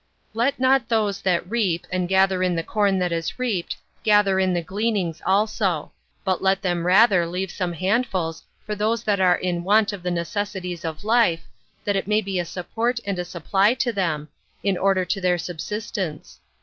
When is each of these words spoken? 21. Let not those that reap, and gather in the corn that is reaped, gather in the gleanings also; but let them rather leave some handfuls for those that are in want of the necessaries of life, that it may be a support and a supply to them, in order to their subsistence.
21. 0.33 0.45
Let 0.47 0.59
not 0.59 0.89
those 0.89 1.21
that 1.21 1.47
reap, 1.47 1.85
and 1.91 2.09
gather 2.09 2.41
in 2.41 2.55
the 2.55 2.63
corn 2.63 2.97
that 2.97 3.11
is 3.11 3.37
reaped, 3.37 3.77
gather 4.01 4.39
in 4.39 4.51
the 4.51 4.63
gleanings 4.63 5.21
also; 5.27 5.91
but 6.25 6.41
let 6.41 6.63
them 6.63 6.87
rather 6.87 7.27
leave 7.27 7.51
some 7.51 7.73
handfuls 7.73 8.41
for 8.65 8.73
those 8.73 9.03
that 9.03 9.19
are 9.19 9.35
in 9.37 9.63
want 9.63 9.93
of 9.93 10.01
the 10.01 10.09
necessaries 10.09 10.83
of 10.83 11.03
life, 11.03 11.43
that 11.85 11.95
it 11.95 12.07
may 12.07 12.19
be 12.21 12.39
a 12.39 12.45
support 12.45 12.99
and 13.05 13.19
a 13.19 13.23
supply 13.23 13.75
to 13.75 13.93
them, 13.93 14.27
in 14.63 14.75
order 14.75 15.05
to 15.05 15.21
their 15.21 15.37
subsistence. 15.37 16.39